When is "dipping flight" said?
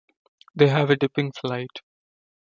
0.95-1.69